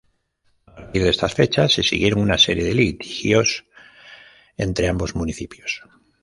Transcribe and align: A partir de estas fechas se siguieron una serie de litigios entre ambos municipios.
A 0.65 0.71
partir 0.77 1.03
de 1.03 1.11
estas 1.11 1.35
fechas 1.35 1.73
se 1.73 1.83
siguieron 1.83 2.21
una 2.23 2.39
serie 2.39 2.63
de 2.63 2.73
litigios 2.73 3.65
entre 4.57 4.87
ambos 4.87 5.13
municipios. 5.15 5.83